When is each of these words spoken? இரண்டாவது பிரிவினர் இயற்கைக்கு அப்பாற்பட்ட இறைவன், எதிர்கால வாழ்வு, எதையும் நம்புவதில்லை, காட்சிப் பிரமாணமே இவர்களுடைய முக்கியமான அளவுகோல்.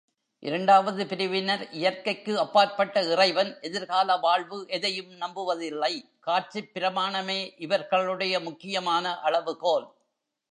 இரண்டாவது 0.39 1.07
பிரிவினர் 1.07 1.69
இயற்கைக்கு 1.71 2.39
அப்பாற்பட்ட 2.39 3.03
இறைவன், 3.03 3.57
எதிர்கால 3.61 4.17
வாழ்வு, 4.17 4.65
எதையும் 4.67 5.11
நம்புவதில்லை, 5.11 5.93
காட்சிப் 6.19 6.71
பிரமாணமே 6.73 7.53
இவர்களுடைய 7.57 8.39
முக்கியமான 8.39 9.19
அளவுகோல். 9.19 9.87